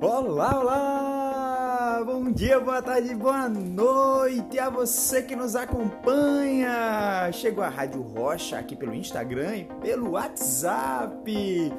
Olá, 0.00 0.60
olá! 0.60 2.02
Bom 2.06 2.30
dia, 2.30 2.60
boa 2.60 2.80
tarde, 2.80 3.12
boa 3.16 3.48
noite 3.48 4.56
a 4.56 4.70
você 4.70 5.22
que 5.22 5.34
nos 5.34 5.56
acompanha! 5.56 7.28
Chegou 7.32 7.64
a 7.64 7.68
Rádio 7.68 8.00
Rocha 8.02 8.60
aqui 8.60 8.76
pelo 8.76 8.94
Instagram 8.94 9.56
e 9.56 9.64
pelo 9.64 10.12
WhatsApp. 10.12 11.72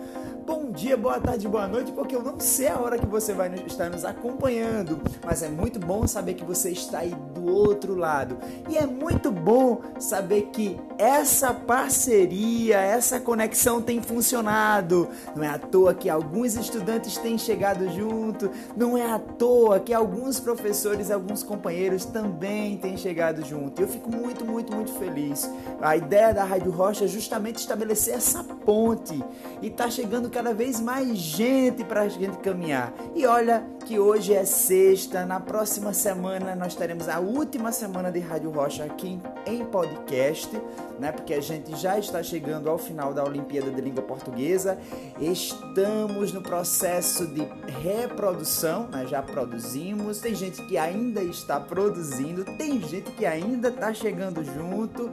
Bom 0.45 0.68
dia, 0.71 0.95
boa 0.95 1.19
tarde, 1.19 1.47
boa 1.47 1.67
noite, 1.67 1.91
porque 1.91 2.15
eu 2.15 2.21
não 2.21 2.39
sei 2.39 2.67
a 2.67 2.79
hora 2.79 2.97
que 2.97 3.05
você 3.05 3.33
vai 3.33 3.51
estar 3.65 3.89
nos 3.89 4.05
acompanhando, 4.05 5.01
mas 5.25 5.41
é 5.41 5.49
muito 5.49 5.79
bom 5.79 6.05
saber 6.05 6.35
que 6.35 6.43
você 6.43 6.69
está 6.69 6.99
aí 6.99 7.15
do 7.33 7.51
outro 7.51 7.95
lado. 7.95 8.37
E 8.69 8.77
é 8.77 8.85
muito 8.85 9.31
bom 9.31 9.81
saber 9.99 10.49
que 10.53 10.79
essa 10.97 11.53
parceria, 11.53 12.77
essa 12.77 13.19
conexão 13.19 13.81
tem 13.81 14.01
funcionado. 14.01 15.07
Não 15.35 15.43
é 15.43 15.47
à 15.47 15.57
toa 15.57 15.93
que 15.93 16.09
alguns 16.09 16.55
estudantes 16.55 17.17
têm 17.17 17.37
chegado 17.37 17.89
junto, 17.89 18.51
não 18.75 18.97
é 18.97 19.11
à 19.11 19.17
toa 19.17 19.79
que 19.79 19.93
alguns 19.93 20.39
professores, 20.39 21.09
alguns 21.09 21.41
companheiros 21.41 22.05
também 22.05 22.77
têm 22.77 22.95
chegado 22.95 23.43
junto. 23.43 23.81
Eu 23.81 23.87
fico 23.87 24.11
muito, 24.11 24.45
muito, 24.45 24.75
muito 24.75 24.91
feliz. 24.93 25.49
A 25.81 25.97
ideia 25.97 26.33
da 26.33 26.43
Rádio 26.43 26.71
Rocha 26.71 27.05
é 27.05 27.07
justamente 27.07 27.57
estabelecer 27.57 28.13
essa 28.13 28.43
ponte 28.43 29.23
e 29.61 29.67
está 29.67 29.89
chegando 29.89 30.29
cada 30.29 30.53
vez 30.59 30.81
mais 30.81 31.17
gente 31.17 31.85
para 31.85 32.01
a 32.01 32.09
gente 32.09 32.37
caminhar. 32.39 32.93
E 33.15 33.25
olha 33.25 33.65
que 33.85 33.97
hoje 33.97 34.33
é 34.33 34.43
sexta, 34.43 35.25
na 35.25 35.39
próxima 35.39 35.93
semana 35.93 36.53
nós 36.53 36.75
teremos 36.75 37.07
a 37.07 37.17
última 37.17 37.71
semana 37.71 38.11
de 38.11 38.19
Rádio 38.19 38.51
Rocha 38.51 38.83
aqui 38.83 39.21
em 39.45 39.63
podcast, 39.63 40.51
né? 40.99 41.13
Porque 41.13 41.33
a 41.33 41.39
gente 41.39 41.73
já 41.77 41.97
está 41.97 42.21
chegando 42.21 42.69
ao 42.69 42.77
final 42.77 43.13
da 43.13 43.23
Olimpíada 43.23 43.71
de 43.71 43.79
Língua 43.79 44.03
Portuguesa. 44.03 44.77
Estamos 45.17 46.33
no 46.33 46.41
processo 46.41 47.25
de 47.27 47.47
reprodução, 47.81 48.89
né? 48.89 49.07
já 49.07 49.21
produzimos. 49.21 50.19
Tem 50.19 50.35
gente 50.35 50.61
que 50.63 50.77
ainda 50.77 51.23
está 51.23 51.57
produzindo, 51.57 52.43
tem 52.43 52.81
gente 52.81 53.09
que 53.11 53.25
ainda 53.25 53.69
está 53.69 53.93
chegando 53.93 54.43
junto. 54.43 55.09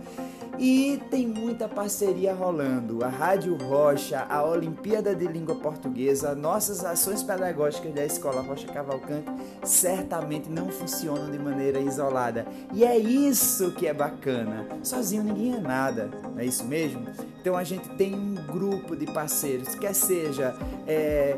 E 0.59 1.03
tem 1.11 1.27
muita 1.27 1.69
parceria 1.69 2.33
rolando. 2.33 3.05
A 3.05 3.09
Rádio 3.09 3.57
Rocha, 3.57 4.27
a 4.29 4.43
Olimpíada 4.43 5.15
de 5.15 5.27
Língua 5.27 5.57
Portuguesa, 5.57 6.35
nossas 6.35 6.85
ações 6.85 7.23
pedagógicas 7.23 7.93
da 7.93 8.05
Escola 8.05 8.41
Rocha 8.41 8.67
Cavalcante 8.67 9.31
certamente 9.63 10.49
não 10.49 10.69
funcionam 10.71 11.31
de 11.31 11.39
maneira 11.39 11.79
isolada. 11.79 12.47
E 12.73 12.85
é 12.85 12.97
isso 12.97 13.73
que 13.73 13.87
é 13.87 13.93
bacana. 13.93 14.67
Sozinho 14.83 15.25
ninguém 15.25 15.55
é 15.55 15.61
nada, 15.61 16.11
não 16.23 16.39
é 16.39 16.47
isso 16.47 16.65
mesmo? 16.65 17.03
Então 17.41 17.57
a 17.57 17.63
gente 17.63 17.89
tem 17.91 18.15
um 18.15 18.35
grupo 18.35 18.97
de 18.97 19.07
parceiros, 19.07 19.75
quer 19.75 19.95
seja 19.95 20.55
é, 20.87 21.37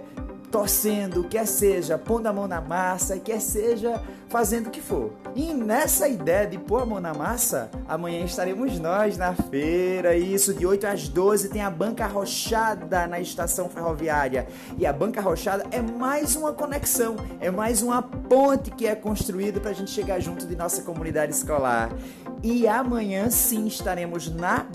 torcendo, 0.51 1.25
quer 1.25 1.47
seja 1.47 1.99
pondo 1.99 2.27
a 2.27 2.33
mão 2.33 2.49
na 2.49 2.61
massa, 2.61 3.19
quer 3.19 3.41
seja 3.41 4.01
fazendo 4.29 4.69
o 4.69 4.71
que 4.71 4.81
for. 4.81 5.13
E 5.35 5.53
nessa 5.55 6.09
ideia 6.09 6.47
de 6.47 6.59
pôr 6.59 6.83
a 6.83 6.87
mão 6.87 7.01
na 7.01 7.15
massa, 7.15 7.71
amanhã 7.89 8.25
estaremos 8.25 8.79
nós 8.79 9.17
na 9.17 9.35
feira, 9.35 10.17
isso, 10.17 10.53
de 10.55 10.67
8 10.67 10.87
às 10.87 11.09
12 11.09 11.49
tem 11.49 11.63
a 11.63 11.71
banca 11.71 12.07
rochada 12.07 13.07
na 13.07 13.21
estação 13.21 13.69
ferroviária. 13.69 14.47
E 14.77 14.87
a 14.87 14.93
banca 14.93 15.21
rochada 15.21 15.65
é 15.71 15.81
mais 15.81 16.37
uma 16.37 16.53
conexão, 16.53 17.17
é 17.41 17.51
mais 17.51 17.83
uma 17.83 18.03
ponte 18.03 18.71
que 18.71 18.87
é 18.87 18.95
construída 18.95 19.61
para 19.61 19.71
a 19.71 19.75
gente 19.75 19.91
chegar 19.91 20.21
junto 20.21 20.47
de 20.47 20.57
nossa 20.57 20.83
comunidade 20.83 21.33
escolar. 21.33 21.91
E 22.43 22.69
amanhã 22.69 23.31
sim 23.31 23.67
estaremos 23.67 24.31
na 24.31 24.67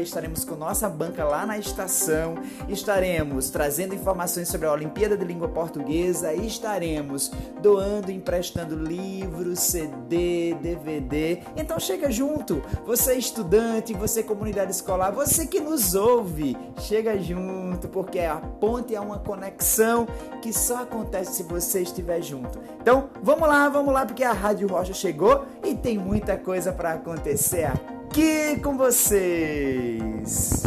estaremos 0.00 0.44
com 0.44 0.56
nossa 0.56 0.88
banca 0.88 1.24
lá 1.24 1.44
na 1.44 1.58
estação, 1.58 2.36
estaremos 2.68 3.50
trazendo 3.50 3.94
informações 3.94 4.48
sobre 4.48 4.66
a 4.66 4.72
Olimpíada 4.72 5.16
de 5.16 5.24
Língua 5.24 5.48
Portuguesa, 5.48 6.32
estaremos 6.32 7.30
doando, 7.60 8.10
emprestando 8.10 8.74
livros, 8.74 9.60
CD, 9.60 10.54
DVD. 10.54 11.42
Então 11.56 11.78
chega 11.78 12.10
junto, 12.10 12.62
você 12.84 13.12
é 13.12 13.18
estudante, 13.18 13.92
você 13.92 14.20
é 14.20 14.22
comunidade 14.22 14.70
escolar, 14.70 15.12
você 15.12 15.46
que 15.46 15.60
nos 15.60 15.94
ouve, 15.94 16.56
chega 16.80 17.18
junto, 17.18 17.88
porque 17.88 18.20
a 18.20 18.36
ponte 18.36 18.94
é 18.94 19.00
uma 19.00 19.18
conexão 19.18 20.06
que 20.40 20.52
só 20.52 20.82
acontece 20.82 21.34
se 21.34 21.42
você 21.42 21.82
estiver 21.82 22.22
junto. 22.22 22.58
Então, 22.80 23.10
vamos 23.22 23.46
lá, 23.48 23.68
vamos 23.68 23.92
lá, 23.92 24.06
porque 24.06 24.24
a 24.24 24.32
Rádio 24.32 24.68
Rocha 24.68 24.94
chegou 24.94 25.44
e 25.64 25.74
tem 25.74 25.98
muita 25.98 26.36
coisa 26.36 26.72
para 26.72 26.92
acontecer 26.92 27.64
aqui 27.64 27.95
aqui 28.06 28.60
com 28.62 28.76
vocês. 28.76 30.62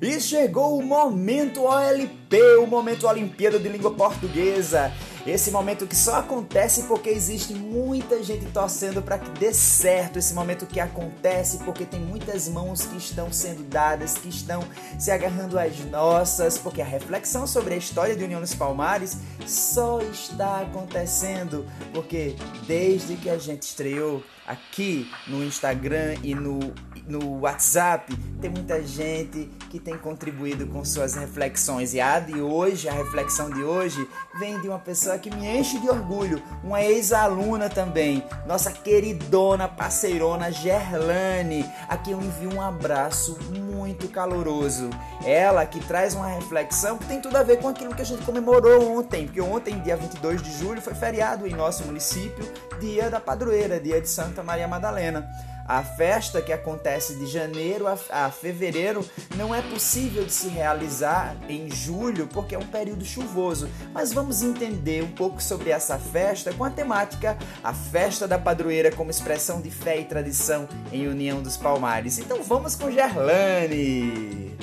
E 0.00 0.20
chegou 0.20 0.78
o 0.78 0.82
momento 0.82 1.62
OLP, 1.62 2.56
o 2.60 2.66
momento 2.66 3.06
Olimpíada 3.06 3.58
de 3.58 3.68
Língua 3.68 3.92
Portuguesa. 3.92 4.92
Esse 5.24 5.52
momento 5.52 5.86
que 5.86 5.94
só 5.94 6.16
acontece 6.16 6.82
porque 6.84 7.08
existe 7.08 7.54
muita 7.54 8.20
gente 8.24 8.46
torcendo 8.46 9.00
para 9.00 9.18
que 9.18 9.30
dê 9.38 9.54
certo. 9.54 10.18
Esse 10.18 10.34
momento 10.34 10.66
que 10.66 10.80
acontece 10.80 11.58
porque 11.58 11.84
tem 11.84 12.00
muitas 12.00 12.48
mãos 12.48 12.84
que 12.84 12.96
estão 12.96 13.32
sendo 13.32 13.62
dadas, 13.62 14.14
que 14.14 14.28
estão 14.28 14.64
se 14.98 15.12
agarrando 15.12 15.58
às 15.58 15.78
nossas, 15.84 16.58
porque 16.58 16.82
a 16.82 16.84
reflexão 16.84 17.46
sobre 17.46 17.74
a 17.74 17.76
história 17.76 18.16
de 18.16 18.24
União 18.24 18.40
dos 18.40 18.54
Palmares 18.54 19.18
só 19.46 20.00
está 20.00 20.62
acontecendo 20.62 21.66
porque 21.92 22.34
desde 22.66 23.14
que 23.14 23.30
a 23.30 23.38
gente 23.38 23.62
estreou 23.62 24.24
aqui 24.46 25.10
no 25.26 25.42
Instagram 25.42 26.16
e 26.22 26.34
no, 26.34 26.58
no 27.06 27.40
WhatsApp, 27.40 28.14
tem 28.40 28.50
muita 28.50 28.82
gente 28.82 29.48
que 29.70 29.78
tem 29.78 29.96
contribuído 29.96 30.66
com 30.66 30.84
suas 30.84 31.14
reflexões. 31.14 31.94
E 31.94 32.00
a 32.00 32.18
de 32.18 32.40
hoje, 32.40 32.88
a 32.88 32.92
reflexão 32.92 33.50
de 33.50 33.62
hoje, 33.62 34.08
vem 34.38 34.60
de 34.60 34.68
uma 34.68 34.78
pessoa 34.78 35.18
que 35.18 35.30
me 35.30 35.46
enche 35.46 35.78
de 35.78 35.88
orgulho, 35.88 36.42
uma 36.62 36.82
ex-aluna 36.82 37.68
também, 37.68 38.22
nossa 38.46 38.72
queridona, 38.72 39.68
parceirona 39.68 40.50
Gerlane, 40.50 41.64
a 41.88 41.96
quem 41.96 42.12
eu 42.12 42.20
envio 42.20 42.54
um 42.54 42.60
abraço 42.60 43.38
muito 43.50 44.08
caloroso. 44.08 44.90
Ela 45.24 45.64
que 45.66 45.80
traz 45.80 46.14
uma 46.14 46.26
reflexão 46.26 46.98
que 46.98 47.06
tem 47.06 47.20
tudo 47.20 47.36
a 47.36 47.42
ver 47.42 47.58
com 47.58 47.68
aquilo 47.68 47.94
que 47.94 48.02
a 48.02 48.06
gente 48.06 48.24
comemorou 48.24 48.98
ontem, 48.98 49.26
porque 49.26 49.40
ontem, 49.40 49.78
dia 49.80 49.96
22 49.96 50.42
de 50.42 50.52
julho, 50.58 50.82
foi 50.82 50.94
feriado 50.94 51.46
em 51.46 51.54
nosso 51.54 51.84
município, 51.84 52.44
dia 52.80 53.08
da 53.08 53.20
padroeira, 53.20 53.78
dia 53.78 54.00
de 54.00 54.08
Santa 54.32 54.42
Maria 54.42 54.66
Madalena. 54.66 55.30
A 55.66 55.82
festa 55.82 56.40
que 56.40 56.52
acontece 56.52 57.14
de 57.16 57.26
janeiro 57.26 57.84
a, 57.86 58.30
fevereiro 58.30 59.04
não 59.36 59.54
é 59.54 59.60
possível 59.60 60.24
de 60.24 60.32
se 60.32 60.48
realizar 60.48 61.36
em 61.48 61.70
julho 61.70 62.26
porque 62.26 62.54
é 62.54 62.58
um 62.58 62.66
período 62.66 63.04
chuvoso. 63.04 63.68
Mas 63.92 64.12
vamos 64.12 64.42
entender 64.42 65.04
um 65.04 65.12
pouco 65.12 65.40
sobre 65.42 65.68
essa 65.70 65.98
festa 65.98 66.52
com 66.54 66.64
a 66.64 66.70
temática 66.70 67.36
a 67.62 67.74
festa 67.74 68.26
da 68.26 68.38
padroeira 68.38 68.90
como 68.90 69.10
expressão 69.10 69.60
de 69.60 69.70
fé 69.70 70.00
e 70.00 70.04
tradição 70.06 70.66
em 70.90 71.06
União 71.06 71.42
dos 71.42 71.58
Palmares. 71.58 72.18
Então 72.18 72.42
vamos 72.42 72.74
com 72.74 72.90
Gerlane. 72.90 74.56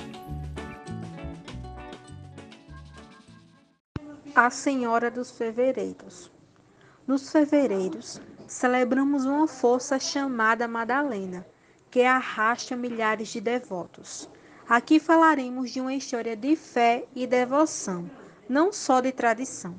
A 4.35 4.50
Senhora 4.50 5.12
dos 5.12 5.31
Fevereiros. 5.31 6.31
Nos 7.09 7.31
fevereiros, 7.31 8.22
celebramos 8.50 9.26
uma 9.26 9.48
força 9.48 10.00
chamada 10.00 10.68
Madalena, 10.68 11.46
que 11.92 12.02
arrasta 12.02 12.76
milhares 12.76 13.28
de 13.28 13.40
devotos. 13.40 14.28
Aqui 14.68 15.00
falaremos 15.00 15.70
de 15.70 15.80
uma 15.80 15.94
história 15.94 16.36
de 16.36 16.56
fé 16.56 17.06
e 17.16 17.28
devoção, 17.28 18.09
não 18.50 18.74
só 18.74 19.02
de 19.02 19.12
tradição. 19.12 19.76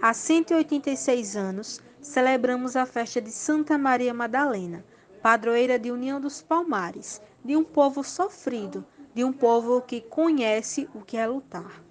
Há 0.00 0.14
186 0.14 1.36
anos, 1.36 1.82
celebramos 2.00 2.76
a 2.76 2.86
festa 2.86 3.20
de 3.20 3.30
Santa 3.30 3.76
Maria 3.76 4.14
Madalena, 4.14 4.82
padroeira 5.22 5.78
de 5.78 5.90
União 5.90 6.18
dos 6.18 6.40
Palmares, 6.40 7.20
de 7.44 7.54
um 7.56 7.62
povo 7.62 8.02
sofrido, 8.02 8.84
de 9.14 9.22
um 9.22 9.34
povo 9.34 9.82
que 9.82 10.00
conhece 10.00 10.88
o 10.94 11.02
que 11.02 11.18
é 11.18 11.26
lutar. 11.26 11.82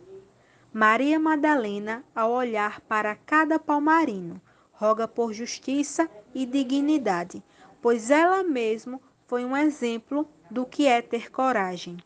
Maria 0.74 1.20
Madalena, 1.20 2.04
ao 2.16 2.32
olhar 2.32 2.82
para 2.82 3.16
cada 3.16 3.60
palmarino, 3.60 4.42
roga 4.82 5.08
por 5.08 5.32
justiça 5.32 6.10
e 6.34 6.44
dignidade, 6.44 7.44
pois 7.84 8.10
ela 8.10 8.44
mesma 8.44 9.00
foi 9.28 9.46
um 9.46 9.56
exemplo 9.56 10.28
do 10.50 10.66
que 10.66 10.88
é 10.88 11.04
ter 11.04 11.32
coragem. 11.32 11.98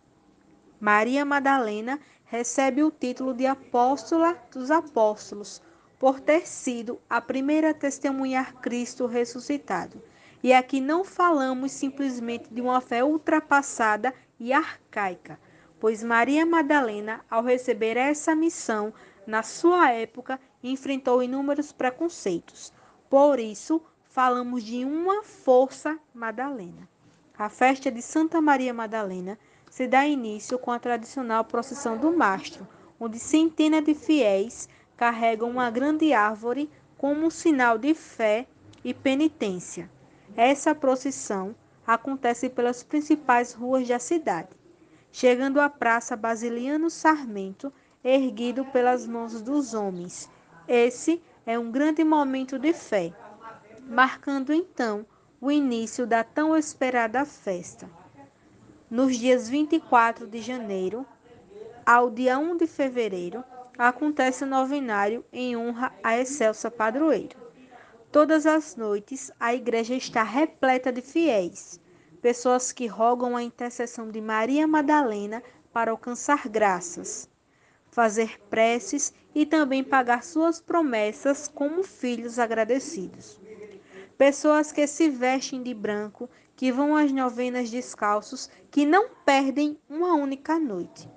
Maria 0.77 1.23
Madalena 1.23 1.97
recebe 2.25 2.83
o 2.83 2.91
título 2.91 3.33
de 3.33 3.45
Apóstola 3.45 4.37
dos 4.51 4.69
Apóstolos 4.71 5.61
por 5.97 6.19
ter 6.19 6.45
sido 6.45 6.99
a 7.09 7.21
primeira 7.21 7.69
a 7.69 7.73
testemunhar 7.73 8.55
Cristo 8.55 9.05
ressuscitado. 9.05 10.03
E 10.43 10.51
aqui 10.51 10.81
não 10.81 11.05
falamos 11.05 11.71
simplesmente 11.71 12.53
de 12.53 12.59
uma 12.59 12.81
fé 12.81 13.05
ultrapassada 13.05 14.13
e 14.37 14.51
arcaica, 14.51 15.39
pois 15.79 16.03
Maria 16.03 16.45
Madalena, 16.45 17.21
ao 17.31 17.41
receber 17.41 17.95
essa 17.95 18.35
missão, 18.35 18.93
na 19.25 19.43
sua 19.43 19.91
época, 19.91 20.37
enfrentou 20.71 21.21
inúmeros 21.21 21.71
preconceitos. 21.71 22.73
Por 23.09 23.39
isso, 23.39 23.81
falamos 24.03 24.63
de 24.63 24.85
uma 24.85 25.23
força 25.23 25.99
Madalena. 26.13 26.87
A 27.37 27.49
festa 27.49 27.91
de 27.91 28.01
Santa 28.01 28.39
Maria 28.39 28.73
Madalena 28.73 29.37
se 29.69 29.87
dá 29.87 30.05
início 30.07 30.57
com 30.57 30.71
a 30.71 30.79
tradicional 30.79 31.43
procissão 31.43 31.97
do 31.97 32.15
mastro, 32.15 32.65
onde 32.99 33.19
centenas 33.19 33.83
de 33.83 33.93
fiéis 33.93 34.69
carregam 34.95 35.49
uma 35.49 35.69
grande 35.69 36.13
árvore 36.13 36.69
como 36.97 37.25
um 37.25 37.29
sinal 37.29 37.77
de 37.77 37.93
fé 37.93 38.47
e 38.83 38.93
penitência. 38.93 39.89
Essa 40.35 40.73
procissão 40.73 41.53
acontece 41.85 42.49
pelas 42.49 42.83
principais 42.83 43.53
ruas 43.53 43.87
da 43.87 43.99
cidade, 43.99 44.49
chegando 45.11 45.59
à 45.59 45.69
Praça 45.69 46.15
Basiliano 46.15 46.89
Sarmento, 46.89 47.71
erguido 48.03 48.63
pelas 48.65 49.05
mãos 49.05 49.41
dos 49.41 49.73
homens. 49.73 50.29
Esse 50.67 51.21
é 51.45 51.59
um 51.59 51.71
grande 51.71 52.03
momento 52.03 52.57
de 52.57 52.73
fé, 52.73 53.13
marcando 53.87 54.51
então 54.51 55.05
o 55.39 55.51
início 55.51 56.07
da 56.07 56.23
tão 56.23 56.57
esperada 56.57 57.23
festa. 57.23 57.87
Nos 58.89 59.15
dias 59.15 59.47
24 59.47 60.25
de 60.25 60.41
janeiro 60.41 61.05
ao 61.85 62.09
dia 62.09 62.39
1 62.39 62.57
de 62.57 62.65
fevereiro, 62.65 63.43
acontece 63.77 64.43
o 64.43 64.47
novenário 64.47 65.23
em 65.31 65.55
honra 65.55 65.93
a 66.03 66.17
excelsa 66.17 66.71
padroeira. 66.71 67.35
Todas 68.11 68.47
as 68.47 68.75
noites 68.75 69.31
a 69.39 69.53
igreja 69.53 69.93
está 69.93 70.23
repleta 70.23 70.91
de 70.91 71.01
fiéis, 71.01 71.79
pessoas 72.23 72.71
que 72.71 72.87
rogam 72.87 73.35
a 73.35 73.43
intercessão 73.43 74.09
de 74.09 74.19
Maria 74.19 74.65
Madalena 74.65 75.43
para 75.71 75.91
alcançar 75.91 76.47
graças, 76.47 77.29
fazer 77.91 78.39
preces 78.49 79.13
e 79.35 79.45
também 79.45 79.83
pagar 79.83 80.23
suas 80.23 80.61
promessas 80.61 81.49
como 81.53 81.83
filhos 81.83 82.39
agradecidos. 82.39 83.37
Pessoas 84.17 84.71
que 84.71 84.87
se 84.87 85.09
vestem 85.09 85.61
de 85.61 85.73
branco, 85.73 86.29
que 86.55 86.71
vão 86.71 86.95
às 86.95 87.11
novenas 87.11 87.69
descalços, 87.69 88.49
que 88.71 88.85
não 88.85 89.09
perdem 89.25 89.77
uma 89.89 90.15
única 90.15 90.57
noite. 90.57 91.09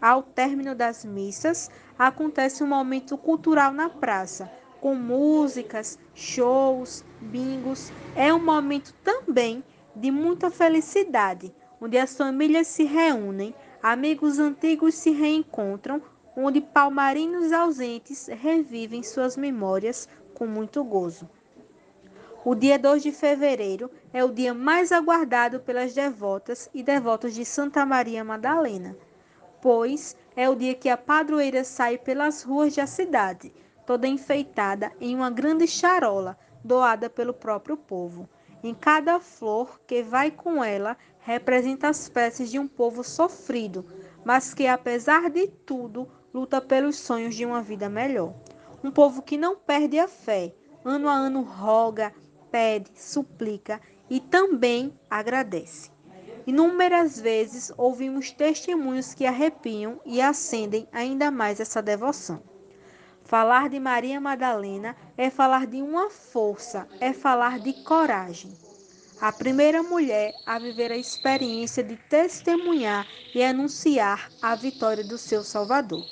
Ao 0.00 0.22
término 0.22 0.74
das 0.74 1.04
missas, 1.04 1.70
acontece 1.98 2.64
um 2.64 2.66
momento 2.66 3.18
cultural 3.18 3.70
na 3.70 3.90
praça, 3.90 4.50
com 4.80 4.94
músicas, 4.94 5.98
shows, 6.14 7.04
bingos. 7.20 7.92
É 8.16 8.32
um 8.32 8.42
momento 8.42 8.94
também 9.04 9.62
de 9.94 10.10
muita 10.10 10.50
felicidade, 10.50 11.54
onde 11.80 11.98
as 11.98 12.16
famílias 12.16 12.66
se 12.66 12.84
reúnem, 12.84 13.54
amigos 13.82 14.38
antigos 14.38 14.94
se 14.94 15.10
reencontram, 15.10 16.02
onde 16.36 16.60
palmarinos 16.60 17.52
ausentes 17.52 18.26
revivem 18.26 19.02
suas 19.02 19.36
memórias 19.36 20.08
com 20.34 20.46
muito 20.46 20.82
gozo. 20.82 21.28
O 22.44 22.54
dia 22.54 22.78
2 22.78 23.02
de 23.02 23.12
fevereiro 23.12 23.90
é 24.12 24.24
o 24.24 24.32
dia 24.32 24.52
mais 24.52 24.90
aguardado 24.90 25.60
pelas 25.60 25.94
devotas 25.94 26.68
e 26.74 26.82
devotos 26.82 27.34
de 27.34 27.44
Santa 27.44 27.86
Maria 27.86 28.24
Madalena, 28.24 28.96
pois 29.60 30.16
é 30.34 30.48
o 30.48 30.56
dia 30.56 30.74
que 30.74 30.88
a 30.88 30.96
padroeira 30.96 31.62
sai 31.62 31.98
pelas 31.98 32.42
ruas 32.42 32.74
da 32.74 32.86
cidade, 32.86 33.52
toda 33.86 34.08
enfeitada 34.08 34.90
em 35.00 35.14
uma 35.14 35.30
grande 35.30 35.68
charola 35.68 36.36
doada 36.64 37.08
pelo 37.08 37.32
próprio 37.32 37.76
povo. 37.76 38.28
Em 38.64 38.74
cada 38.74 39.20
flor 39.20 39.80
que 39.86 40.02
vai 40.02 40.30
com 40.30 40.64
ela 40.64 40.96
representa 41.20 41.88
as 41.88 42.08
peças 42.08 42.50
de 42.50 42.58
um 42.58 42.66
povo 42.66 43.04
sofrido, 43.04 43.84
mas 44.24 44.54
que, 44.54 44.66
apesar 44.66 45.30
de 45.30 45.46
tudo, 45.46 46.08
luta 46.32 46.60
pelos 46.60 46.96
sonhos 46.96 47.34
de 47.34 47.44
uma 47.44 47.62
vida 47.62 47.88
melhor. 47.88 48.34
Um 48.82 48.90
povo 48.90 49.22
que 49.22 49.36
não 49.36 49.56
perde 49.56 49.98
a 49.98 50.08
fé, 50.08 50.54
ano 50.84 51.08
a 51.08 51.12
ano 51.12 51.42
roga, 51.42 52.12
pede, 52.50 52.90
suplica 52.94 53.80
e 54.08 54.20
também 54.20 54.92
agradece. 55.08 55.90
Inúmeras 56.46 57.20
vezes 57.20 57.72
ouvimos 57.76 58.32
testemunhos 58.32 59.14
que 59.14 59.24
arrepiam 59.24 60.00
e 60.04 60.20
acendem 60.20 60.88
ainda 60.92 61.30
mais 61.30 61.60
essa 61.60 61.80
devoção. 61.80 62.42
Falar 63.22 63.68
de 63.68 63.78
Maria 63.78 64.20
Madalena 64.20 64.96
é 65.16 65.30
falar 65.30 65.66
de 65.66 65.80
uma 65.80 66.10
força, 66.10 66.88
é 67.00 67.12
falar 67.12 67.60
de 67.60 67.72
coragem. 67.84 68.52
A 69.20 69.30
primeira 69.30 69.84
mulher 69.84 70.34
a 70.44 70.58
viver 70.58 70.90
a 70.90 70.96
experiência 70.96 71.82
de 71.84 71.96
testemunhar 71.96 73.06
e 73.32 73.42
anunciar 73.42 74.28
a 74.42 74.56
vitória 74.56 75.04
do 75.04 75.16
seu 75.16 75.44
Salvador. 75.44 76.04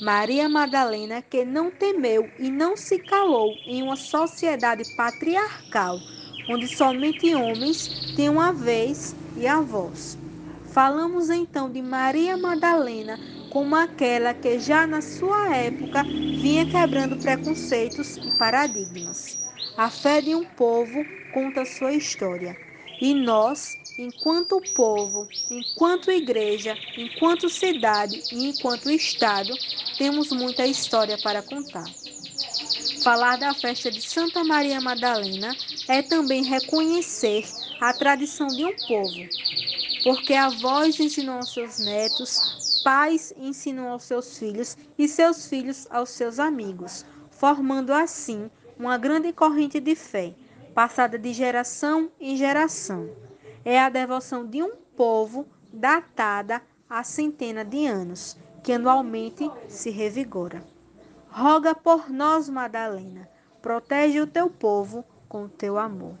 Maria 0.00 0.48
Madalena, 0.48 1.20
que 1.20 1.44
não 1.44 1.70
temeu 1.70 2.30
e 2.38 2.50
não 2.50 2.74
se 2.74 2.98
calou 2.98 3.54
em 3.66 3.82
uma 3.82 3.96
sociedade 3.96 4.82
patriarcal, 4.96 6.00
onde 6.48 6.66
somente 6.66 7.34
homens 7.34 7.90
têm 8.16 8.30
uma 8.30 8.50
vez 8.52 9.14
e 9.36 9.46
a 9.46 9.60
voz. 9.60 10.16
Falamos 10.64 11.28
então 11.28 11.70
de 11.70 11.82
Maria 11.82 12.36
Madalena 12.36 13.20
como 13.50 13.76
aquela 13.76 14.32
que 14.32 14.58
já 14.58 14.86
na 14.86 15.02
sua 15.02 15.54
época 15.54 16.02
vinha 16.40 16.64
quebrando 16.64 17.18
preconceitos 17.18 18.16
e 18.16 18.30
paradigmas. 18.30 19.38
A 19.76 19.90
fé 19.90 20.22
de 20.22 20.34
um 20.34 20.46
povo 20.46 21.04
conta 21.30 21.66
sua 21.66 21.92
história. 21.92 22.56
E 23.00 23.14
nós, 23.14 23.78
enquanto 23.96 24.60
povo, 24.60 25.26
enquanto 25.50 26.10
igreja, 26.10 26.76
enquanto 26.98 27.48
cidade 27.48 28.22
e 28.30 28.48
enquanto 28.48 28.90
Estado, 28.90 29.56
temos 29.96 30.30
muita 30.32 30.66
história 30.66 31.16
para 31.16 31.42
contar. 31.42 31.90
Falar 33.02 33.36
da 33.36 33.54
festa 33.54 33.90
de 33.90 34.02
Santa 34.02 34.44
Maria 34.44 34.80
Madalena 34.80 35.56
é 35.88 36.02
também 36.02 36.44
reconhecer 36.44 37.46
a 37.80 37.92
tradição 37.92 38.54
de 38.54 38.64
um 38.66 38.76
povo, 38.86 39.26
porque 40.04 40.34
avós 40.34 41.00
ensinam 41.00 41.38
aos 41.40 41.50
seus 41.50 41.78
netos, 41.78 42.42
pais 42.84 43.32
ensinam 43.38 43.88
aos 43.88 44.02
seus 44.04 44.38
filhos 44.38 44.76
e 44.98 45.08
seus 45.08 45.46
filhos 45.46 45.86
aos 45.90 46.10
seus 46.10 46.38
amigos, 46.38 47.06
formando 47.30 47.94
assim 47.94 48.50
uma 48.78 48.98
grande 48.98 49.32
corrente 49.32 49.80
de 49.80 49.94
fé, 49.94 50.34
passada 50.74 51.18
de 51.18 51.32
geração 51.32 52.10
em 52.20 52.36
geração. 52.36 53.10
É 53.64 53.78
a 53.78 53.88
devoção 53.88 54.46
de 54.46 54.62
um 54.62 54.72
povo 54.96 55.46
datada 55.72 56.62
há 56.88 57.02
centenas 57.04 57.68
de 57.68 57.86
anos, 57.86 58.36
que 58.62 58.72
anualmente 58.72 59.50
se 59.68 59.90
revigora. 59.90 60.62
Roga 61.30 61.74
por 61.74 62.10
nós, 62.10 62.48
Madalena, 62.48 63.28
protege 63.62 64.20
o 64.20 64.26
teu 64.26 64.50
povo 64.50 65.04
com 65.28 65.44
o 65.44 65.48
teu 65.48 65.78
amor. 65.78 66.16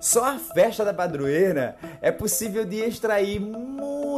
Só 0.00 0.24
a 0.24 0.38
festa 0.38 0.84
da 0.84 0.94
padroeira 0.94 1.76
é 2.00 2.12
possível 2.12 2.64
de 2.64 2.76
extrair 2.76 3.40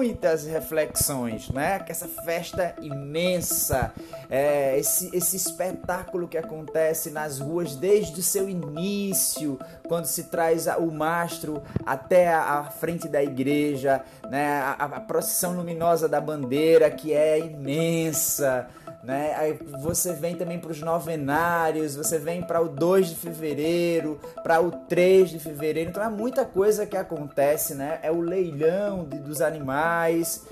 muitas 0.00 0.46
reflexões, 0.46 1.50
né? 1.50 1.78
Que 1.80 1.92
essa 1.92 2.08
festa 2.08 2.74
imensa, 2.80 3.92
é, 4.30 4.78
esse, 4.78 5.14
esse 5.14 5.36
espetáculo 5.36 6.26
que 6.26 6.38
acontece 6.38 7.10
nas 7.10 7.38
ruas 7.38 7.76
desde 7.76 8.18
o 8.18 8.22
seu 8.22 8.48
início, 8.48 9.58
quando 9.86 10.06
se 10.06 10.24
traz 10.24 10.66
o 10.78 10.90
mastro 10.90 11.62
até 11.84 12.32
a, 12.32 12.64
frente 12.64 13.08
da 13.08 13.22
igreja, 13.22 14.02
né? 14.30 14.62
A, 14.62 14.84
a 14.84 15.00
procissão 15.00 15.54
luminosa 15.54 16.08
da 16.08 16.18
bandeira 16.18 16.90
que 16.90 17.12
é 17.12 17.38
imensa, 17.38 18.70
né? 19.02 19.34
Aí 19.36 19.58
você 19.80 20.12
vem 20.12 20.34
também 20.36 20.58
para 20.58 20.70
os 20.70 20.80
novenários, 20.80 21.96
você 21.96 22.18
vem 22.18 22.42
para 22.42 22.60
o 22.60 22.68
2 22.68 23.08
de 23.08 23.14
fevereiro, 23.16 24.20
para 24.42 24.60
o 24.60 24.70
3 24.70 25.30
de 25.30 25.38
fevereiro. 25.38 25.90
Então 25.90 26.02
é 26.02 26.08
muita 26.08 26.44
coisa 26.44 26.86
que 26.86 26.96
acontece, 26.96 27.74
né? 27.74 27.98
É 28.02 28.10
o 28.10 28.20
leilão 28.20 29.04
de, 29.04 29.18
dos 29.18 29.40
animais. 29.40 30.46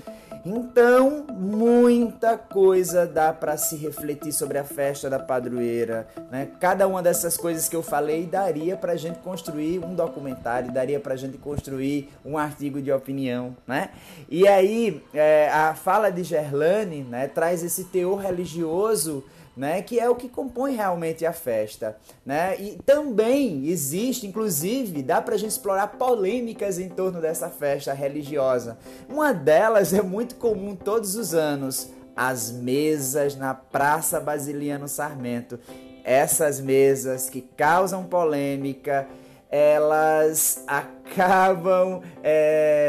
Então, 0.45 1.25
muita 1.31 2.37
coisa 2.37 3.05
dá 3.05 3.33
para 3.33 3.57
se 3.57 3.75
refletir 3.75 4.31
sobre 4.31 4.57
a 4.57 4.63
festa 4.63 5.09
da 5.09 5.19
padroeira. 5.19 6.07
Né? 6.31 6.49
Cada 6.59 6.87
uma 6.87 7.01
dessas 7.01 7.35
coisas 7.37 7.67
que 7.67 7.75
eu 7.75 7.83
falei 7.83 8.25
daria 8.25 8.77
para 8.77 8.93
a 8.93 8.95
gente 8.95 9.19
construir 9.19 9.83
um 9.83 9.93
documentário, 9.93 10.71
daria 10.71 10.99
para 10.99 11.13
a 11.13 11.17
gente 11.17 11.37
construir 11.37 12.09
um 12.23 12.37
artigo 12.37 12.81
de 12.81 12.91
opinião. 12.91 13.55
Né? 13.67 13.89
E 14.29 14.47
aí, 14.47 15.03
é, 15.13 15.49
a 15.49 15.75
fala 15.75 16.09
de 16.09 16.23
Gerlane 16.23 17.03
né, 17.03 17.27
traz 17.27 17.63
esse 17.63 17.85
teor 17.85 18.19
religioso 18.19 19.23
né, 19.59 19.81
que 19.81 19.99
é 19.99 20.09
o 20.09 20.15
que 20.15 20.29
compõe 20.29 20.73
realmente 20.73 21.25
a 21.25 21.33
festa, 21.33 21.97
né? 22.25 22.55
E 22.57 22.79
também 22.85 23.67
existe, 23.67 24.25
inclusive, 24.25 25.03
dá 25.03 25.21
para 25.21 25.35
a 25.35 25.37
gente 25.37 25.51
explorar 25.51 25.97
polêmicas 25.97 26.79
em 26.79 26.87
torno 26.87 27.19
dessa 27.19 27.49
festa 27.49 27.91
religiosa. 27.91 28.77
Uma 29.09 29.33
delas 29.33 29.93
é 29.93 30.01
muito 30.01 30.35
comum 30.35 30.77
todos 30.77 31.17
os 31.17 31.33
anos, 31.33 31.89
as 32.15 32.49
mesas 32.49 33.35
na 33.35 33.53
Praça 33.53 34.17
Basiliano 34.21 34.87
Sarmento. 34.87 35.59
Essas 36.05 36.61
mesas 36.61 37.29
que 37.29 37.41
causam 37.41 38.05
polêmica, 38.05 39.09
elas 39.51 40.63
acabam 40.67 42.01
é, 42.23 42.88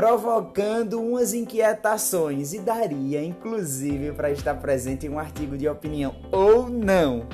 provocando 0.00 0.98
umas 0.98 1.34
inquietações 1.34 2.54
e 2.54 2.58
daria 2.58 3.22
inclusive 3.22 4.12
para 4.12 4.30
estar 4.30 4.54
presente 4.54 5.06
em 5.06 5.10
um 5.10 5.18
artigo 5.18 5.58
de 5.58 5.68
opinião 5.68 6.16
ou 6.32 6.70
não. 6.70 7.26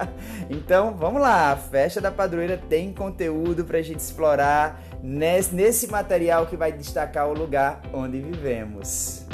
então 0.48 0.94
vamos 0.94 1.20
lá, 1.20 1.52
a 1.52 1.56
festa 1.58 2.00
da 2.00 2.10
padroeira 2.10 2.56
tem 2.56 2.94
conteúdo 2.94 3.66
para 3.66 3.76
a 3.76 3.82
gente 3.82 3.98
explorar 3.98 4.82
nesse, 5.02 5.54
nesse 5.54 5.86
material 5.86 6.46
que 6.46 6.56
vai 6.56 6.72
destacar 6.72 7.28
o 7.28 7.34
lugar 7.34 7.82
onde 7.92 8.18
vivemos. 8.22 9.26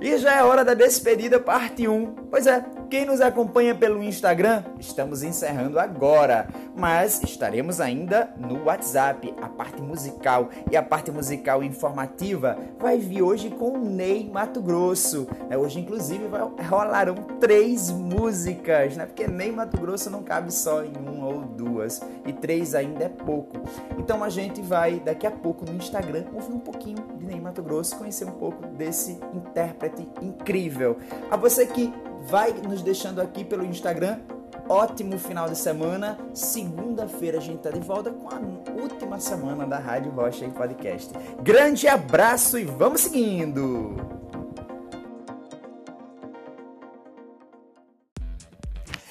E 0.00 0.16
já 0.16 0.36
é 0.36 0.42
hora 0.42 0.64
da 0.64 0.72
despedida, 0.72 1.38
parte 1.38 1.86
1. 1.86 2.14
Pois 2.30 2.46
é, 2.46 2.64
quem 2.88 3.04
nos 3.04 3.20
acompanha 3.20 3.74
pelo 3.74 4.02
Instagram, 4.02 4.64
estamos 4.78 5.22
encerrando 5.22 5.78
agora, 5.78 6.48
mas 6.74 7.22
estaremos 7.22 7.82
ainda 7.82 8.32
no 8.38 8.64
WhatsApp. 8.64 9.34
A 9.42 9.48
parte 9.48 9.82
musical 9.82 10.48
e 10.70 10.76
a 10.76 10.82
parte 10.82 11.10
musical 11.10 11.62
informativa 11.62 12.56
vai 12.78 12.96
vir 12.96 13.20
hoje 13.20 13.50
com 13.50 13.74
o 13.74 13.84
Ney 13.84 14.30
Mato 14.32 14.62
Grosso. 14.62 15.28
É, 15.50 15.58
hoje, 15.58 15.80
inclusive, 15.80 16.28
vai, 16.28 16.40
rolarão 16.66 17.16
três 17.38 17.90
músicas, 17.90 18.96
né? 18.96 19.04
Porque 19.04 19.28
Ney 19.28 19.52
Mato 19.52 19.78
Grosso 19.78 20.08
não 20.08 20.22
cabe 20.22 20.50
só 20.50 20.82
em 20.82 20.96
uma 20.96 21.26
ou 21.26 21.42
duas, 21.42 22.00
e 22.24 22.32
três 22.32 22.74
ainda 22.74 23.04
é 23.04 23.08
pouco. 23.10 23.58
Então 23.98 24.24
a 24.24 24.30
gente 24.30 24.62
vai 24.62 24.98
daqui 24.98 25.26
a 25.26 25.30
pouco 25.30 25.66
no 25.66 25.76
Instagram 25.76 26.24
ouvir 26.32 26.54
um 26.54 26.58
pouquinho 26.58 26.96
de 27.30 27.36
Ney 27.36 27.40
Mato 27.40 27.62
Grosso, 27.62 27.96
conhecer 27.96 28.24
um 28.24 28.32
pouco 28.32 28.66
desse 28.66 29.12
intérprete 29.32 30.06
incrível. 30.20 30.98
A 31.30 31.36
você 31.36 31.64
que 31.64 31.92
vai 32.22 32.52
nos 32.52 32.82
deixando 32.82 33.20
aqui 33.20 33.44
pelo 33.44 33.64
Instagram. 33.64 34.18
Ótimo 34.68 35.18
final 35.18 35.48
de 35.48 35.56
semana. 35.56 36.18
Segunda-feira 36.34 37.38
a 37.38 37.40
gente 37.40 37.60
tá 37.60 37.70
de 37.70 37.80
volta 37.80 38.10
com 38.10 38.28
a 38.28 38.38
última 38.80 39.18
semana 39.18 39.66
da 39.66 39.78
Rádio 39.78 40.12
Rocha 40.12 40.44
e 40.44 40.50
Podcast. 40.50 41.12
Grande 41.42 41.88
abraço 41.88 42.58
e 42.58 42.64
vamos 42.64 43.02
seguindo! 43.02 43.96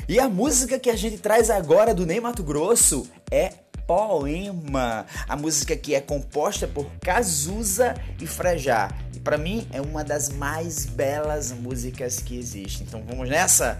E 0.08 0.20
a 0.20 0.28
música 0.28 0.80
que 0.80 0.90
a 0.90 0.96
gente 0.96 1.20
traz 1.20 1.50
agora 1.50 1.94
do 1.94 2.06
Ney 2.06 2.20
Mato 2.20 2.42
Grosso 2.42 3.08
é 3.30 3.54
Poema. 3.90 5.08
A 5.28 5.36
música 5.36 5.76
que 5.76 5.96
é 5.96 6.00
composta 6.00 6.68
por 6.68 6.86
Cazuza 7.02 7.96
e 8.22 8.28
Frejá. 8.28 8.92
E 9.16 9.20
para 9.20 9.36
mim 9.36 9.68
é 9.74 9.82
uma 9.82 10.04
das 10.04 10.30
mais 10.30 10.86
belas 10.86 11.52
músicas 11.52 12.20
que 12.20 12.38
existem. 12.38 12.86
Então 12.86 13.02
vamos 13.08 13.28
nessa? 13.28 13.80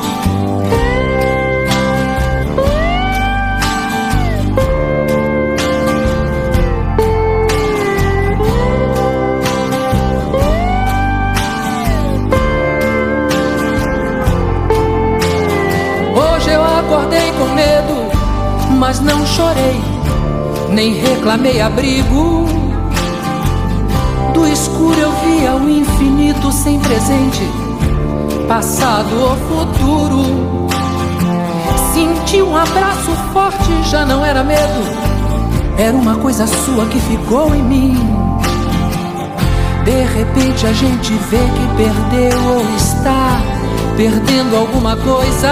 Mas 18.81 18.99
não 18.99 19.23
chorei, 19.27 19.79
nem 20.71 20.95
reclamei 20.95 21.61
abrigo. 21.61 22.47
Do 24.33 24.47
escuro 24.47 24.99
eu 24.99 25.11
via 25.23 25.55
o 25.55 25.69
infinito 25.69 26.51
sem 26.51 26.79
presente, 26.79 27.47
passado 28.47 29.13
ou 29.21 29.35
futuro. 29.35 30.67
Senti 31.93 32.41
um 32.41 32.57
abraço 32.57 33.11
forte, 33.31 33.71
já 33.83 34.03
não 34.03 34.25
era 34.25 34.43
medo, 34.43 34.81
era 35.77 35.95
uma 35.95 36.15
coisa 36.15 36.47
sua 36.47 36.87
que 36.87 36.99
ficou 37.01 37.53
em 37.53 37.61
mim. 37.61 37.95
De 39.85 40.03
repente 40.05 40.65
a 40.65 40.73
gente 40.73 41.13
vê 41.29 41.37
que 41.37 41.77
perdeu 41.77 42.43
ou 42.47 42.65
está 42.75 43.39
perdendo 43.95 44.55
alguma 44.55 44.95
coisa 44.97 45.51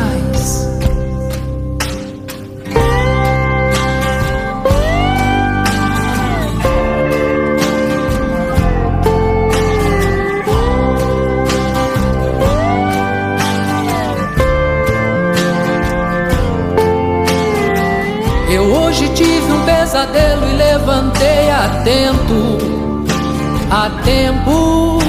A 23.71 23.89
tempo. 24.03 24.99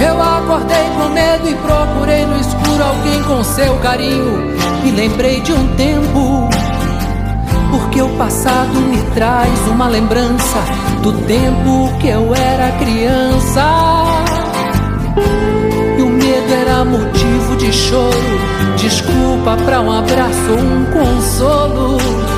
Eu 0.00 0.22
acordei 0.22 0.84
com 0.96 1.08
medo 1.08 1.48
e 1.48 1.54
procurei 1.56 2.26
no 2.26 2.38
escuro 2.38 2.84
alguém 2.84 3.22
com 3.24 3.42
seu 3.42 3.74
carinho. 3.78 4.56
E 4.84 4.90
lembrei 4.90 5.40
de 5.40 5.52
um 5.52 5.76
tempo, 5.76 6.48
porque 7.70 8.00
o 8.00 8.08
passado 8.16 8.80
me 8.80 8.98
traz 9.14 9.58
uma 9.68 9.88
lembrança 9.88 10.58
do 11.02 11.12
tempo 11.26 11.98
que 12.00 12.08
eu 12.08 12.34
era 12.34 12.70
criança. 12.78 13.64
E 15.98 16.02
o 16.02 16.08
medo 16.08 16.54
era 16.54 16.84
motivo 16.84 17.56
de 17.56 17.72
choro, 17.72 18.38
desculpa 18.76 19.56
para 19.64 19.80
um 19.80 19.90
abraço, 19.90 20.52
um 20.52 20.84
consolo. 20.92 22.37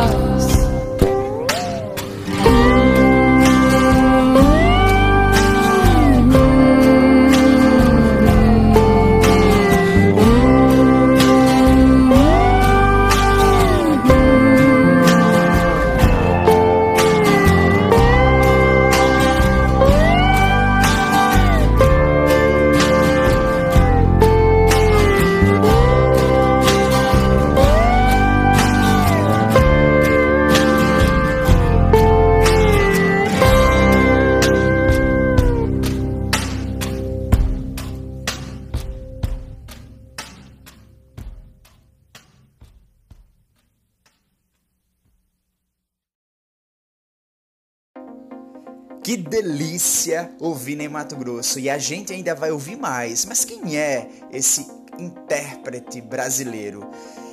Que 49.11 49.17
delícia 49.17 50.31
ouvir 50.39 50.77
Ney 50.77 50.87
Mato 50.87 51.17
Grosso 51.17 51.59
e 51.59 51.69
a 51.69 51.77
gente 51.77 52.13
ainda 52.13 52.33
vai 52.33 52.49
ouvir 52.49 52.77
mais. 52.77 53.25
Mas 53.25 53.43
quem 53.43 53.77
é 53.77 54.07
esse 54.31 54.65
intérprete 54.97 55.99
brasileiro? 55.99 56.89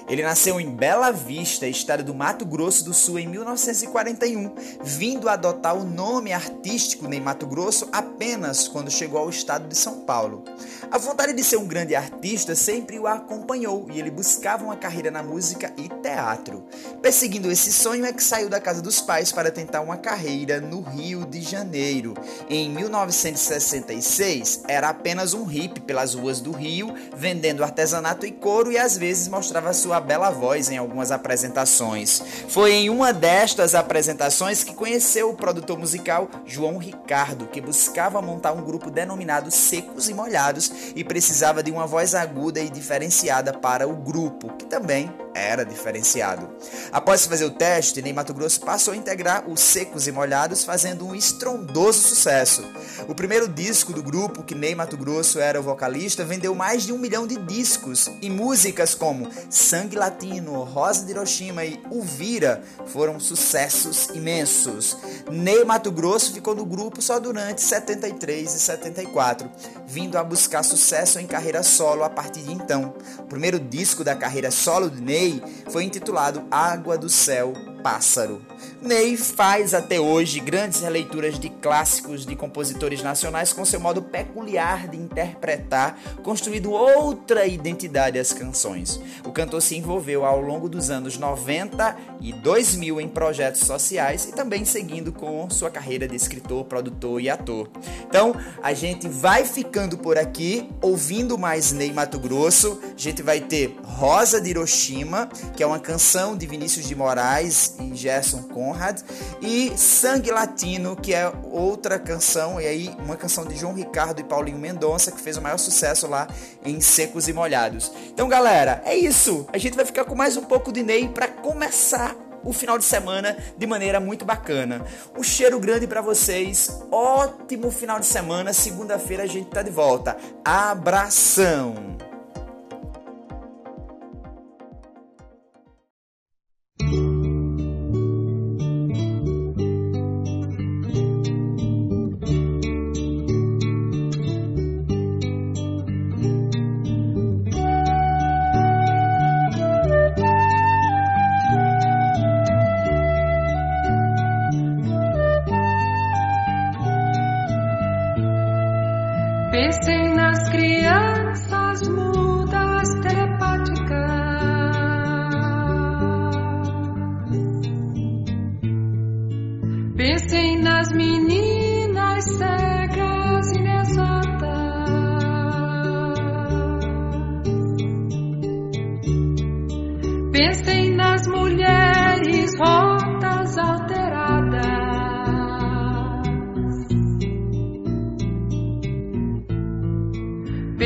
Ele 0.08 0.22
nasceu 0.22 0.58
em 0.58 0.70
Bela 0.70 1.10
Vista, 1.10 1.66
estado 1.66 2.02
do 2.02 2.14
Mato 2.14 2.46
Grosso 2.46 2.82
do 2.82 2.94
Sul, 2.94 3.18
em 3.18 3.28
1941, 3.28 4.54
vindo 4.82 5.28
adotar 5.28 5.76
o 5.76 5.84
nome 5.84 6.32
artístico 6.32 7.06
Ney 7.06 7.20
Mato 7.20 7.46
Grosso 7.46 7.86
apenas 7.92 8.66
quando 8.66 8.90
chegou 8.90 9.18
ao 9.20 9.28
estado 9.28 9.68
de 9.68 9.76
São 9.76 10.00
Paulo. 10.00 10.44
A 10.90 10.96
vontade 10.96 11.34
de 11.34 11.44
ser 11.44 11.58
um 11.58 11.66
grande 11.66 11.94
artista 11.94 12.54
sempre 12.54 12.98
o 12.98 13.06
acompanhou 13.06 13.86
e 13.92 14.00
ele 14.00 14.10
buscava 14.10 14.64
uma 14.64 14.76
carreira 14.76 15.10
na 15.10 15.22
música 15.22 15.74
e 15.76 15.90
teatro. 16.00 16.64
Perseguindo 17.02 17.52
esse 17.52 17.70
sonho 17.70 18.06
é 18.06 18.12
que 18.12 18.24
saiu 18.24 18.48
da 18.48 18.58
casa 18.58 18.80
dos 18.80 19.02
pais 19.02 19.30
para 19.30 19.50
tentar 19.50 19.82
uma 19.82 19.98
carreira 19.98 20.58
no 20.58 20.80
Rio 20.80 21.26
de 21.26 21.42
Janeiro. 21.42 22.14
Em 22.48 22.70
1966, 22.70 24.62
era 24.66 24.88
apenas 24.88 25.34
um 25.34 25.44
hippie 25.44 25.82
pelas 25.82 26.14
ruas 26.14 26.40
do 26.40 26.52
Rio, 26.52 26.94
vendendo 27.14 27.62
artesanato 27.62 28.24
e 28.24 28.32
couro 28.32 28.72
e 28.72 28.78
às 28.78 28.96
vezes 28.96 29.28
mostrava 29.28 29.74
sua 29.74 29.98
bela 30.00 30.31
voz 30.31 30.71
em 30.71 30.76
algumas 30.76 31.11
apresentações. 31.11 32.23
Foi 32.49 32.73
em 32.73 32.90
uma 32.90 33.12
destas 33.12 33.75
apresentações 33.75 34.64
que 34.64 34.75
conheceu 34.75 35.31
o 35.31 35.35
produtor 35.35 35.78
musical 35.78 36.28
João 36.45 36.78
Ricardo, 36.78 37.47
que 37.47 37.61
buscava 37.61 38.23
montar 38.23 38.52
um 38.52 38.64
grupo 38.64 38.90
denominado 38.90 39.50
Secos 39.50 40.09
e 40.09 40.14
Molhados 40.14 40.71
e 40.95 41.05
precisava 41.05 41.62
de 41.62 41.71
uma 41.71 41.87
voz 41.87 42.14
aguda 42.14 42.61
e 42.61 42.71
diferenciada 42.71 43.52
para 43.52 43.88
o 43.88 43.95
grupo, 43.95 44.52
que 44.57 44.67
também 44.67 45.12
era 45.38 45.64
diferenciado. 45.64 46.49
Após 46.92 47.26
fazer 47.26 47.45
o 47.45 47.50
teste, 47.50 48.02
Ney 48.02 48.12
Mato 48.12 48.35
Grosso 48.35 48.61
passou 48.61 48.95
a 48.95 48.97
integrar 48.97 49.49
os 49.49 49.61
Secos 49.61 50.07
e 50.07 50.12
Molhados, 50.12 50.64
fazendo 50.64 51.07
um 51.07 51.14
estrondoso 51.14 52.00
sucesso. 52.00 52.64
O 53.07 53.14
primeiro 53.14 53.49
disco 53.49 53.92
do 53.92 54.02
grupo, 54.02 54.42
que 54.42 54.54
Ney 54.54 54.75
Mato 54.75 54.97
Grosso 54.97 55.38
era 55.38 55.61
o 55.61 55.62
vocalista, 55.62 56.25
vendeu 56.25 56.54
mais 56.54 56.85
de 56.85 56.92
um 56.92 56.99
milhão 56.99 57.26
de 57.26 57.37
discos 57.37 58.11
e 58.21 58.28
músicas 58.28 58.95
como 58.95 59.28
Sangue 59.50 59.97
Latino, 59.97 60.64
Rosa 60.64 61.04
de 61.04 61.12
Hiroshima 61.12 61.64
e 61.64 61.80
Uvira 61.90 62.62
foram 62.87 63.21
sucessos 63.21 64.09
imensos. 64.14 64.97
Ney 65.30 65.64
Mato 65.64 65.90
Grosso 65.90 66.33
ficou 66.33 66.54
no 66.54 66.64
grupo 66.64 67.00
só 67.02 67.18
durante 67.18 67.62
73 67.62 68.54
e 68.54 68.59
74, 68.59 69.50
vindo 69.87 70.16
a 70.16 70.25
buscar 70.25 70.62
sucesso 70.62 71.18
em 71.18 71.26
carreira 71.26 71.62
solo 71.62 72.04
a 72.04 72.11
partir 72.11 72.42
de 72.42 72.52
então. 72.52 72.95
O 73.18 73.25
primeiro 73.25 73.59
disco 73.59 74.02
da 74.02 74.17
carreira 74.17 74.50
solo 74.50 74.91
de 74.91 75.00
Ney 75.00 75.27
foi 75.71 75.84
intitulado 75.84 76.45
Água 76.50 76.97
do 76.97 77.08
Céu 77.08 77.52
Pássaro. 77.82 78.41
Ney 78.80 79.17
faz 79.17 79.75
até 79.75 80.00
hoje 80.00 80.41
grandes 80.41 80.80
releituras 80.80 81.38
de 81.38 81.49
clássicos 81.49 82.25
de 82.25 82.36
compositores 82.36 83.02
nacionais 83.02 83.52
com 83.52 83.64
seu 83.64 83.80
modo 83.80 84.02
peculiar 84.02 84.88
de 84.88 84.97
interpretar, 84.97 85.99
construindo 86.23 86.71
outra 86.71 87.47
identidade 87.47 88.19
às 88.19 88.32
canções. 88.32 89.00
O 89.25 89.32
cantor 89.32 89.62
se 89.62 89.76
envolveu 89.76 90.25
ao 90.25 90.41
longo 90.41 90.69
dos 90.69 90.91
anos 90.91 91.19
90 91.19 91.97
e 92.21 92.32
2000 92.32 93.00
em 93.00 93.08
projetos 93.08 93.62
sociais 93.62 94.26
e 94.26 94.32
também 94.32 94.64
seguindo 94.64 95.12
com 95.12 95.49
sua 95.50 95.71
carreira 95.71 96.06
de 96.06 96.17
escritor, 96.17 96.64
produtor 96.64 97.21
e 97.21 97.28
ator. 97.28 97.69
Então, 98.06 98.34
a 98.62 98.73
gente 98.75 99.08
vai 99.08 99.45
ficando 99.45 99.99
por 99.99 100.19
aqui, 100.19 100.69
ouvindo 100.80 101.38
mais 101.38 101.73
Ney 101.73 101.93
Mato 101.93 102.19
Grosso. 102.19 102.80
A 102.84 103.00
gente 103.00 103.23
vai 103.23 103.41
ter 103.41 103.76
Rosa 103.82 104.41
de 104.41 104.50
Hiroshima, 104.50 105.28
que 105.56 105.62
é 105.62 105.67
uma 105.67 105.78
canção 105.78 106.36
de 106.36 106.47
Vinícius 106.47 106.86
de 106.86 106.95
Moraes 106.95 107.68
e 107.81 107.95
Gerson 107.95 108.43
Conrad, 108.45 109.00
e 109.41 109.76
Sangue 109.76 110.31
Latino, 110.31 110.97
que 110.97 111.15
é 111.15 111.31
outra 111.50 111.99
canção, 111.99 112.61
e 112.61 112.67
aí 112.67 112.97
uma 112.99 113.17
canção 113.17 113.45
de 113.45 113.57
João 113.57 113.75
Ricardo 113.75 114.21
e 114.21 114.25
Paulinho 114.25 114.59
Mendonça, 114.59 115.11
que 115.11 115.21
fez 115.21 115.37
o 115.37 115.43
maior 115.43 115.59
sucesso 115.59 116.07
lá 116.07 116.28
em 116.65 116.81
Secos 116.81 117.28
e 117.28 117.33
Molhados. 117.33 117.93
Então, 118.09 118.28
galera, 118.28 118.83
é 118.85 118.97
isso. 118.97 119.47
A 119.52 119.59
gente 119.59 119.76
vai 119.76 119.85
ficar 119.85 120.04
com 120.04 120.15
mais 120.15 120.37
um 120.37 120.45
pouco 120.45 120.73
de 120.73 120.83
Ney 120.83 121.09
para 121.09 121.28
começar 121.28 122.17
o 122.45 122.52
final 122.52 122.78
de 122.78 122.85
semana 122.85 123.37
de 123.57 123.67
maneira 123.67 124.00
muito 124.00 124.25
bacana. 124.25 124.85
Um 125.17 125.23
cheiro 125.23 125.59
grande 125.59 125.87
para 125.87 126.00
vocês. 126.00 126.71
Ótimo 126.91 127.71
final 127.71 127.99
de 127.99 128.07
semana. 128.07 128.52
Segunda-feira 128.52 129.25
a 129.25 129.26
gente 129.26 129.50
tá 129.50 129.63
de 129.63 129.71
volta. 129.71 130.17
Abração. 130.45 132.07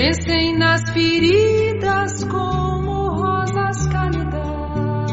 Pensem 0.03 0.59
nas 0.59 0.91
feridas 0.91 2.25
como 2.25 3.11
rosas 3.11 3.87
cálidas. 3.87 5.13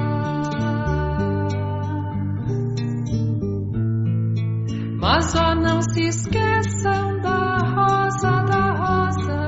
Mas 5.00 5.26
só 5.32 5.54
não 5.54 5.80
se 5.84 6.08
esqueçam 6.08 7.22
da 7.22 7.58
rosa 7.60 8.32
da 8.50 8.72
rosa. 8.82 9.40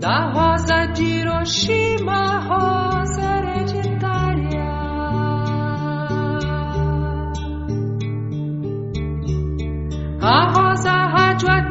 Da 0.00 0.32
rosa 0.32 0.86
de 0.94 1.04
Hiroshima, 1.04 2.40
rosa 2.40 2.81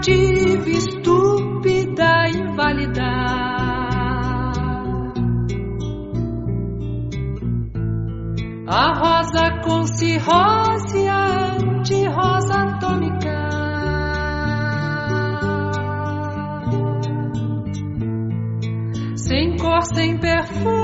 tive 0.01 0.77
estúpida 0.77 2.27
invalidar. 2.29 3.61
A 8.67 8.93
rosa 8.93 9.61
com 9.63 9.85
cirrose 9.85 11.07
anti-rosa 11.07 12.53
atômica. 12.53 13.49
Sem 19.15 19.57
cor, 19.57 19.81
sem 19.93 20.17
perfume. 20.17 20.80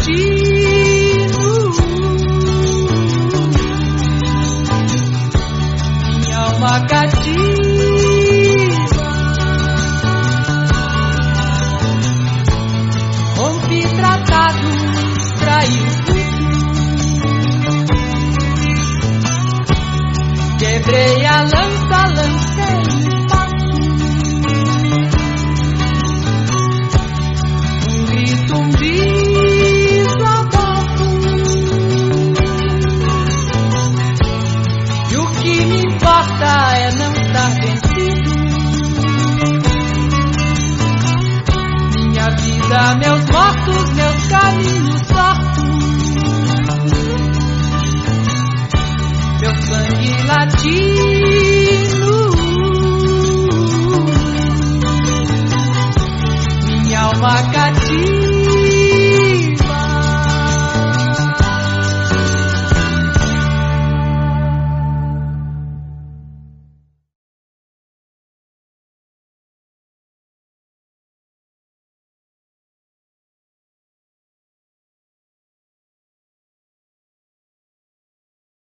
Sangue 0.00 0.35